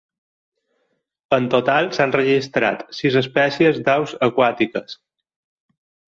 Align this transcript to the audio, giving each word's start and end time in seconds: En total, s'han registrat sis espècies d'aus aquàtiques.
En 1.35 1.43
total, 1.53 1.89
s'han 1.97 2.13
registrat 2.15 2.81
sis 2.99 3.17
espècies 3.21 3.77
d'aus 3.89 4.15
aquàtiques. 4.29 4.97